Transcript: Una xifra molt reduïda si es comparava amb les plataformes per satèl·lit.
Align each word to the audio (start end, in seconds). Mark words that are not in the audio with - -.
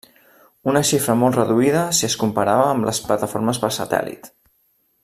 Una 0.71 0.81
xifra 0.91 1.15
molt 1.23 1.37
reduïda 1.39 1.83
si 1.99 2.07
es 2.09 2.17
comparava 2.25 2.65
amb 2.71 2.89
les 2.91 3.05
plataformes 3.11 3.63
per 3.67 3.73
satèl·lit. 3.81 4.33